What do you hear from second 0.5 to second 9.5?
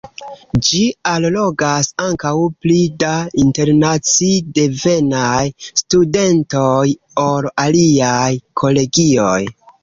Ĝi allogas ankaŭ pli da internaci-devenaj studentoj ol aliaj kolegioj.